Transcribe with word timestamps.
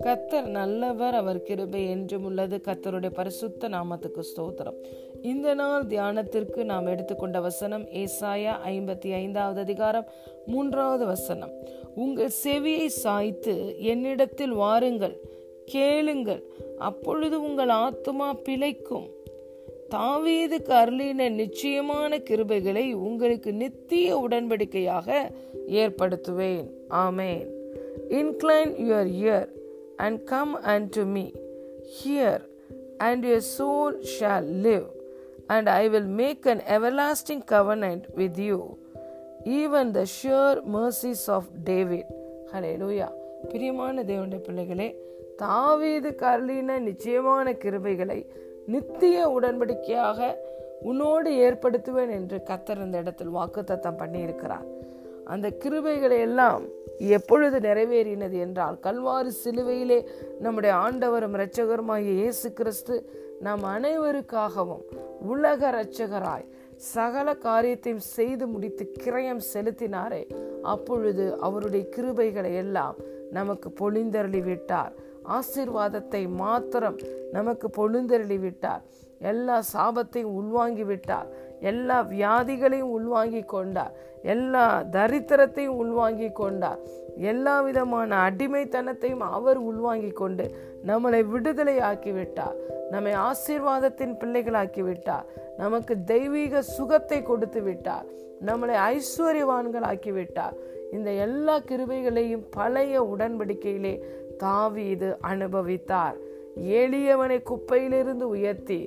கத்தர் 0.00 0.46
நல்லவர் 0.46 1.14
அவர் 1.14 1.42
கிருபை 1.42 1.90
என்றும் 1.90 2.24
உள்ளது. 2.24 2.60
கத்தருடைய 2.64 3.10
பரிசுத்த 3.10 3.68
நாமத்துக்கு 3.68 4.20
ஸ்தோத்திரம். 4.20 4.74
இந்த 5.22 5.54
நாள் 5.54 5.84
தியானத்திற்கு 5.84 6.64
நாம் 6.64 6.86
எடுத்துக்கொண்ட 6.86 7.40
வசனம் 7.40 7.84
ஏசாயா 7.84 8.52
ஐம்பத்தி 8.66 9.12
ஐந்தாவது 9.12 9.60
அதிகாரம் 9.60 10.06
மூன்றாவது 10.46 11.06
வசனம். 11.06 11.50
உங்கள் 11.94 12.30
செவியை 12.44 12.86
சாய்த்து 12.86 13.82
என்னிடத்தில் 13.82 14.52
வாருங்கள் 14.52 15.20
கேளுங்கள். 15.64 16.42
அப்பொழுது 16.78 17.42
உங்கள் 17.42 17.68
ஆத்துமா 17.68 18.42
பிழைக்கும். 18.42 19.16
தாவீதுக்கு 19.88 20.72
அருளின 20.78 21.28
நிச்சயமான 21.34 22.18
கிருபைகளை 22.28 22.84
உங்களுக்கு 23.02 23.50
நித்திய 23.52 24.16
உடன்படிக்கையாக 24.18 25.08
ஏற்படுத்துவேன் 25.82 26.66
ஆமேன் 27.04 27.46
incline 28.18 28.72
your 28.82 29.10
ear 29.18 29.48
and 29.96 30.18
come 30.24 30.52
and 30.64 30.88
to 30.96 31.04
me 31.14 31.24
hear 31.94 32.44
and 32.98 33.24
your 33.24 33.46
soul 33.56 33.96
shall 34.14 34.48
live 34.62 34.86
and 35.46 35.70
I 35.76 35.84
will 35.88 36.12
make 36.16 36.48
an 36.48 36.62
everlasting 36.76 37.44
covenant 37.50 38.06
with 38.14 38.40
you 38.40 38.58
even 39.58 39.90
the 39.90 40.02
sure 40.16 40.58
mercies 40.72 41.26
of 41.30 41.48
David 41.64 42.10
hallelujah 42.76 43.08
பிரியமான 43.48 44.02
தேவனுடைய 44.02 44.42
பிள்ளைகளே 44.42 44.88
தாவீது 45.36 46.10
கர்லின 46.20 46.78
நிச்சயமான 46.80 47.52
கிருபைகளை 47.64 48.20
நித்திய 48.68 49.18
உடன்படிக்கையாக 49.40 50.36
உன்னோடு 50.80 51.30
ஏற்படுத்துவேன் 51.46 52.10
என்று 52.10 52.42
கத்தர் 52.44 52.84
இந்த 52.84 52.98
இடத்தில் 52.98 53.34
வாக்குத்தத்தம் 53.34 54.00
பண்ணியிருக்கிறார். 54.00 54.66
அந்த 55.24 55.46
கிருபைகளை 55.64 56.18
எல்லாம் 56.18 56.62
எப்பொழுது 56.98 57.58
நிறைவேறினது 57.58 58.38
என்றால் 58.38 58.78
கல்வாறு 58.78 59.32
சிலுவையிலே 59.44 59.98
நம்முடைய 60.40 60.76
ஆண்டவரும் 60.76 61.34
இரட்சகருமாகிய 61.38 62.14
இயேசு 62.20 62.52
கிறிஸ்து 62.52 62.96
நம் 63.40 63.64
அனைவருக்காகவும் 63.64 64.84
உலக 65.20 65.60
இரட்சகராய் 65.70 66.46
சகல 66.76 67.34
காரியத்தையும் 67.34 68.06
செய்து 68.16 68.46
முடித்து 68.46 68.92
கிரயம் 69.04 69.44
செலுத்தினாரே. 69.54 70.22
அப்பொழுது 70.62 71.24
அவருடைய 71.40 71.86
கிருபைகளை 71.96 72.54
எல்லாம் 72.54 72.96
நமக்கு 73.30 73.68
பொழிந்தருளி 73.80 74.42
விட்டார் 74.42 74.92
ஆசீர்வாதத்தை 75.36 76.22
மாத்திரம் 76.34 76.98
நமக்கு 77.32 77.68
பொழுந்தருளி 77.78 78.38
விட்டார் 78.38 78.82
எல்லா 79.20 79.62
சாபத்தையும் 79.72 80.36
உள்வாங்கி 80.40 80.84
விட்டார் 80.84 81.28
எல்லா 81.60 81.96
வியாதிகளையும் 82.02 82.94
உள்வாங்கி 82.96 83.42
கொண்டார். 83.42 83.94
எல்லா 84.22 84.82
தரித்திரத்தையும் 84.92 85.78
உள்வாங்கி 85.82 86.28
கொண்டார். 86.32 86.78
எல்லா 87.16 87.60
விதமான 87.60 88.30
அடிமைத்தனத்தையும் 88.30 89.24
அவர் 89.30 89.56
உள்வாங்கி 89.56 90.10
கொண்டு 90.10 90.44
நம்மளை 90.86 91.20
விடுதலை 91.26 91.76
ஆக்கிவிட்டார் 91.78 92.56
நம்மை 92.90 93.12
ஆசீர்வாதத்தின் 93.12 94.14
பிள்ளைகளாக்கி 94.20 94.82
விட்டார் 94.82 95.26
நமக்கு 95.56 95.94
தெய்வீக 96.04 96.62
சுகத்தை 96.62 97.22
கொடுத்து 97.22 97.62
விட்டார். 97.62 98.06
நம்மளை 98.46 98.74
ஐஸ்வர்யவான்கள் 98.94 99.86
ஆக்கி 99.90 100.12
விட்டார் 100.12 100.56
இந்த 100.92 101.10
எல்லா 101.10 101.58
கிருபைகளையும் 101.58 102.44
பழைய 102.50 103.02
உடன்படிக்கையிலே 103.16 103.94
தாவீது 104.44 105.08
அனுபவித்தார். 105.32 106.16
எளியவனை 106.80 107.38
குப்பையிலிருந்து 107.50 108.26
உயர்த்தி 108.36 108.80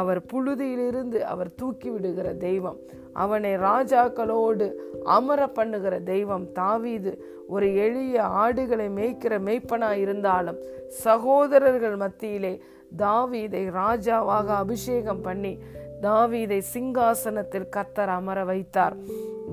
அவர் 0.00 0.20
புழுதியிலிருந்து 0.32 1.18
அவர் 1.32 1.50
தூக்கி 1.54 1.88
விடுகிற 1.90 2.28
தெய்வம் 2.34 2.78
அவனை 3.12 3.52
ராஜாக்களோடு 3.56 4.66
அமர 5.16 5.40
பண்ணுகிற 5.58 5.94
தெய்வம் 6.12 6.46
தாவீது. 6.52 7.12
ஒரு 7.48 7.68
எளிய 7.74 8.22
ஆடுகளை 8.42 8.86
மேய்க்கிற 8.88 9.34
மேய்ப்பனா 9.48 9.90
இருந்தாலும் 10.04 10.58
சகோதரர்கள் 10.88 11.96
மத்தியிலே 11.96 12.54
தாவீதை 12.98 13.62
ராஜாவாக 13.80 14.48
அபிஷேகம் 14.62 15.20
பண்ணி 15.20 15.52
தாவீதை 16.02 16.60
சிங்காசனத்தில் 16.74 17.70
கத்தர் 17.76 18.12
அமர 18.18 18.38
வைத்தார். 18.44 18.96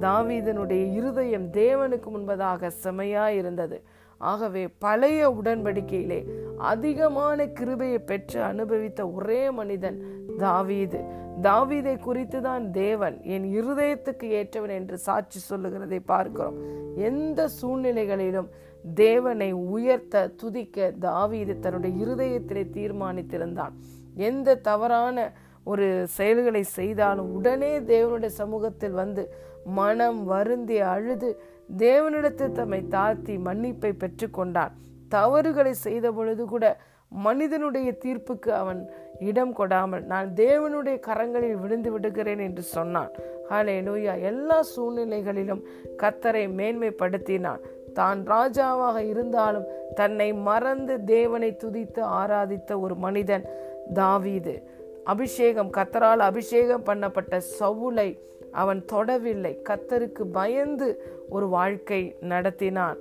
தாவீதனுடைய 0.01 0.83
இருதயம் 0.93 1.47
தேவனுக்கு 1.53 2.09
முன்பதாக 2.15 2.71
செமையாயிருந்தது. 2.83 3.35
இருந்தது 3.39 3.77
ஆகவே 4.17 4.67
பழைய 4.67 5.29
உடன்படிக்கையிலே 5.29 6.25
அதிகமான 6.57 7.47
கிருபையை 7.47 7.99
பெற்று 7.99 8.41
அனுபவித்த 8.41 9.09
ஒரே 9.09 9.51
மனிதன் 9.51 10.03
தாவீது. 10.37 10.99
தாவீதை 11.41 11.99
குறித்து 11.99 12.41
தான் 12.41 12.71
தேவன் 12.71 13.21
என் 13.21 13.43
இருதயத்துக்கு 13.43 14.23
ஏற்றவன் 14.23 14.69
என்று 14.69 14.97
சாட்சி 14.97 15.39
சொல்லுகிறதை 15.39 15.99
பார்க்கிறோம். 15.99 16.57
எந்த 16.95 17.49
சூழ்நிலைகளிலும் 17.61 18.47
தேவனை 18.93 19.51
உயர்த்த 19.51 20.27
துதிக்க 20.27 20.91
தாவீது 20.99 21.59
தன்னுடைய 21.59 22.05
இருதயத்திலே 22.05 22.63
தீர்மானித்திருந்தான். 22.73 23.71
எந்த 24.15 24.55
தவறான 24.55 25.33
ஒரு 25.63 26.07
செயல்களை 26.07 26.63
செய்தாலும் 26.63 27.33
உடனே 27.33 27.79
தேவனுடைய 27.79 28.25
சமூகத்தில் 28.25 28.91
வந்து 28.91 29.33
மனம் 29.79 30.19
வருந்தி 30.25 30.79
அழுது 30.79 31.29
தேவனிடத்தில் 31.77 32.51
தம்மை 32.51 32.87
தாழ்த்தி 32.87 33.37
மன்னிப்பை 33.37 33.91
பெற்றுக்கொண்டான். 34.01 34.75
தவறுகளை 35.09 35.73
செய்த 35.73 36.11
பொழுது 36.11 36.45
கூட 36.45 36.65
மனிதனுடைய 37.11 37.89
தீர்ப்புக்கு 38.03 38.49
அவன் 38.51 38.89
இடம் 39.19 39.53
கொடாமல் 39.57 40.03
நான் 40.03 40.29
தேவனுடைய 40.35 40.97
கரங்களில் 41.07 41.59
விழுந்து 41.59 41.91
விடுகிறேன் 41.91 42.39
என்று 42.39 42.61
சொன்னான். 42.61 43.11
ஹலே 43.49 43.75
லூயா 43.87 44.21
எல்லா 44.21 44.63
சூழ்நிலைகளிலும் 44.75 45.63
கத்தரை 45.97 46.45
மேன்மைப்படுத்தினான். 46.59 47.61
தான் 47.93 48.19
ராஜாவாக 48.27 48.97
இருந்தாலும் 48.97 49.67
தன்னை 49.95 50.33
மறந்து 50.33 51.03
தேவனை 51.03 51.57
துதித்து 51.63 52.01
ஆராதித்த 52.19 52.79
ஒரு 52.79 52.95
மனிதன் 52.95 53.45
தாவீது. 53.93 54.55
அபிஷேகம் 55.03 55.71
கத்தரால் 55.77 56.23
அபிஷேகம் 56.29 56.85
பண்ணப்பட்ட 56.85 57.37
சவுளை 57.59 58.09
அவன் 58.51 58.85
தொடவில்லை. 58.91 59.57
கத்தருக்கு 59.69 60.23
பயந்து 60.31 61.03
ஒரு 61.29 61.47
வாழ்க்கை 61.47 62.15
நடத்தினான். 62.21 62.97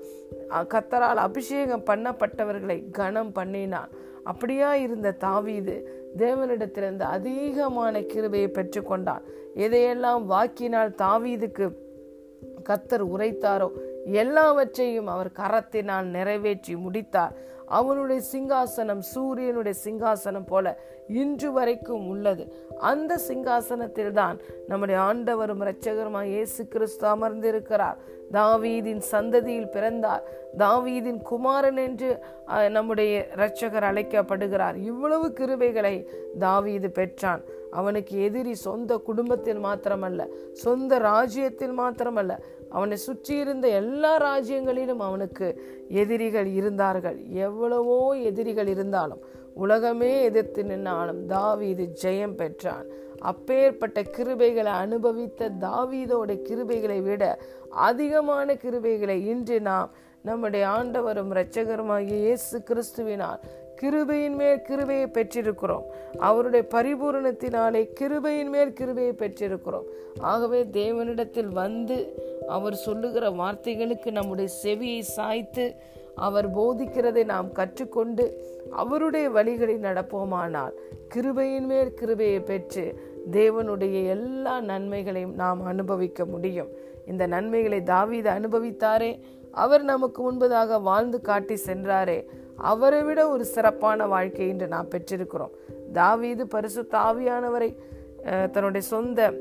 கத்தரால் 0.51 1.23
அபிஷேகம் 1.29 1.85
பண்ணப்பட்டவர்களை 1.87 2.91
கனம் 2.91 3.33
பண்ணினான். 3.33 3.89
அப்படியா 4.25 4.75
இருந்த 4.75 5.13
தாவீது 5.13 6.05
தேவனிடத்திலிருந்து 6.17 7.03
அதிகமான 7.03 8.03
கிருபையை 8.03 8.51
பெற்றுக்கொண்டான். 8.53 9.25
எதையெல்லாம் 9.55 10.25
வாக்கினால் 10.25 10.91
தாவீதுக்கு 10.91 11.73
கத்தர் 12.69 13.05
உரைத்தாரோ 13.17 13.71
எல்லாவற்றையும் 14.05 15.07
அவர் 15.07 15.31
கரத்தினால் 15.37 16.05
நிறைவேற்றி 16.05 16.77
முடித்தார். 16.77 17.35
அவனுடைய 17.67 18.23
சிங்காசனம் 18.33 19.03
சூரியனுடைய 19.15 19.79
சிங்காசனம் 19.85 20.47
போல 20.47 20.79
இன்று 21.07 21.53
வரைக்கும் 21.53 22.09
உள்ளது. 22.09 22.45
அந்த 22.79 23.19
சிங்காசனத்தில் 23.29 24.11
தான் 24.11 24.41
நம்முடைய 24.69 25.01
ஆண்டவரும் 25.01 25.63
இரட்சகருமாய் 25.65 26.33
இயேசு 26.37 26.69
கிறிஸ்து 26.69 27.07
அமர்ந்திருக்கிறார். 27.07 27.99
தாவீதின் 28.33 29.03
சந்ததியில் 29.11 29.73
பிறந்தார். 29.75 30.23
தாவீதின் 30.59 31.21
குமாரன் 31.23 31.77
என்று 31.77 32.23
நம்முடைய 32.69 33.29
இரட்சகர் 33.37 33.89
அழைக்கப்படுகிறார். 33.91 34.77
இவ்வளவு 34.77 35.29
கிருபைகளை 35.39 35.95
தாவீது 36.39 36.91
பெற்றான். 36.91 37.45
அவனுக்கு 37.71 38.23
எதிரி 38.23 38.55
சொந்த 38.55 38.97
குடும்பத்தில் 38.97 39.65
மாத்திரமல்ல 39.65 40.23
சொந்த 40.53 40.99
ராஜ்யத்தில் 40.99 41.75
மாத்திரமல்ல 41.81 42.35
அவனை 42.71 42.97
சுற்றி 42.97 43.37
இருந்த 43.37 43.69
எல்லா 43.69 44.13
ராஜ்யங்களிலும் 44.19 45.03
அவனுக்கு 45.09 45.49
எதிரிகள் 45.89 46.47
இருந்தார்கள். 46.47 47.19
எவ்வளவோ 47.33 48.17
எதிரிகள் 48.17 48.67
இருந்தாலும் 48.67 49.23
உலகமே 49.55 50.23
எதிர்த்து 50.23 50.63
நின்னாலும் 50.65 51.27
தாவீது 51.27 51.85
ஜெயம் 52.03 52.35
பெற்றான். 52.35 52.87
அப்பேற்பட்ட 53.21 54.03
கிருபைகளை 54.17 54.73
அனுபவித்த 54.85 55.51
தாவீதோட 55.61 56.33
கிருபைகளை 56.49 57.03
விட 57.03 57.39
அதிகமான 57.71 58.55
கிருபைகளை 58.55 59.17
இன்று 59.27 59.61
நாம் 59.61 59.91
நம்முடைய 60.23 60.69
ஆண்டவரும் 60.69 61.33
இரட்சகருமாகிய 61.35 62.19
இயேசு 62.19 62.63
கிறிஸ்துவினால் 62.69 63.41
கிருபையின் 63.83 64.37
மேல் 64.37 64.63
கிருபையை 64.63 65.07
பெற்றிருக்கிறோம். 65.07 65.83
அவருடைய 66.19 66.67
பரிபூரணத்தினாலே 66.71 67.89
கிருபையின் 68.01 68.49
மேல் 68.49 68.73
கிருபையை 68.73 69.13
பெற்றிருக்கிறோம். 69.13 69.87
ஆகவே 70.19 70.65
தேவனிடத்தில் 70.65 71.49
வந்து 71.49 72.15
அவர் 72.49 72.75
சொல்லுகிற 72.75 73.31
வார்த்தைகளுக்கு 73.31 74.11
நம்முடைய 74.11 74.51
செவியை 74.63 75.01
சாய்த்து 75.01 75.75
அவர் 76.15 76.51
போதிக்கிறதை 76.51 77.25
நாம் 77.25 77.53
கற்றுக்கொண்டு 77.53 78.33
அவருடைய 78.71 79.31
வழிகளில் 79.31 79.81
நடப்போமானால் 79.81 80.73
கிருபையின் 81.15 81.67
மேல் 81.67 81.95
கிருபையை 81.95 82.41
பெற்று 82.41 83.01
தேவனுடைய 83.31 84.07
எல்லா 84.07 84.61
நன்மைகளையும் 84.61 85.35
நாம் 85.35 85.65
அனுபவிக்க 85.65 86.25
முடியும். 86.25 86.69
இந்த 87.07 87.27
நன்மைகளை 87.27 87.83
தாவீது 87.83 88.31
அனுபவித்தாரே. 88.31 89.21
அவர் 89.51 89.83
நமக்கு 89.83 90.33
முன்பதாக 90.33 90.83
வாழ்ந்து 90.83 91.21
காட்டி 91.21 91.57
சென்றாரே. 91.67 92.25
அவரை 92.57 93.03
விட 93.03 93.21
ஒரு 93.29 93.45
சிறப்பான 93.45 94.07
வாழ்க்கை 94.07 94.49
இன்று 94.49 94.67
நாம் 94.69 94.91
பெற்றிருக்கிறோம். 94.91 95.55
தாவீது 95.93 96.47
பரிசு 96.47 96.83
தாவியானவரை 96.91 97.71
தன்னுடைய 98.53 98.87
சொந்த 98.87 99.33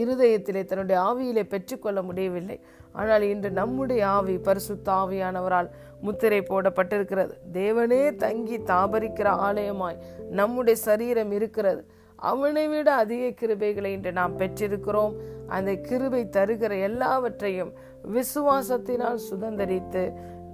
இருதயத்திலே 0.00 0.62
தன்னுடைய 0.64 0.98
ஆவியிலே 1.00 1.42
பெற்றுக்கொள்ள 1.42 2.02
முடியவில்லை. 2.02 2.60
ஆனால் 2.92 3.22
இன்று 3.22 3.50
நம்முடைய 3.50 4.02
ஆவி 4.08 4.38
பரிசு 4.38 4.74
தாவியானவரால் 4.84 5.68
முத்திரை 6.00 6.40
போடப்பட்டிருக்கிறது. 6.40 7.34
தேவனே 7.52 8.02
தங்கி 8.16 8.58
தாபரிக்கிற 8.58 9.28
ஆலயமாய் 9.48 10.00
நம்முடைய 10.30 10.76
சரீரம் 10.80 11.32
இருக்கிறது. 11.32 11.82
அவனை 12.14 12.68
விட 12.68 12.88
அதிக 12.94 13.24
கிருபைகளை 13.40 13.90
இன்று 13.96 14.12
நாம் 14.12 14.38
பெற்றிருக்கிறோம். 14.38 15.14
அந்த 15.46 15.72
கிருபை 15.74 16.22
தருகிற 16.36 16.72
எல்லாவற்றையும் 16.80 17.72
விசுவாசத்தினால் 18.14 19.20
சுதந்திரித்து 19.30 20.02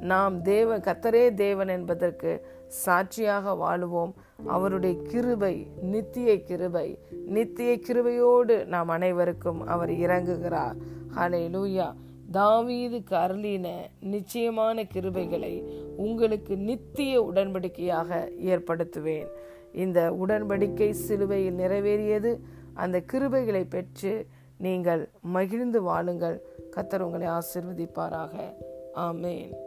நாம் 0.04 0.42
தேவ 0.42 0.78
கத்தரே 0.78 1.34
தேவன் 1.34 1.68
என்பதற்கு 1.68 2.46
சாட்சியாக 2.66 3.52
வாழுவோம். 3.52 4.12
அவருடைய 4.46 5.02
கிருபை 5.02 5.66
நித்திய 5.80 6.42
கிருபை 6.42 6.98
நித்திய 7.26 7.78
கிருபையோடு 7.86 8.64
நாம் 8.64 8.88
அனைவருக்கும் 8.88 9.66
அவர் 9.66 9.90
இறங்குகிறார். 9.90 10.74
ஹலே 11.16 11.42
லூயா 11.48 11.94
தாவீது 12.30 13.02
அருளின 13.10 13.70
நிச்சயமான 14.00 14.82
கிருபைகளை 14.82 15.62
உங்களுக்கு 15.96 16.56
நித்திய 16.56 17.30
உடன்படிக்கையாக 17.32 18.30
ஏற்படுத்துவேன். 18.44 19.28
இந்த 19.72 20.10
உடன்படிக்கை 20.10 20.90
சிலுவையில் 20.90 21.58
நிறைவேறியது. 21.58 22.38
அந்த 22.74 23.02
கிருபைகளை 23.12 23.66
பெற்று 23.68 24.26
நீங்கள் 24.58 25.08
மகிழ்ந்து 25.22 25.82
வாழுங்கள். 25.82 26.42
கத்தர் 26.76 27.00
உங்களை 27.00 27.26
ஆசிர்வதிப்பாராக. 27.26 28.54
ஆமேன். 28.94 29.62